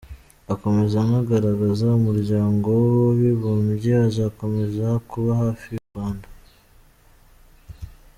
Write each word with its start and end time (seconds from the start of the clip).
Akomeza 0.53 0.95
anagaragaza 1.05 1.85
Umuryango 1.99 2.67
w’Abibumbye 3.03 3.93
uzakomeza 4.09 4.87
kuba 5.09 5.31
hafi 5.41 5.67
u 5.79 5.81
Rwanda. 5.89 6.27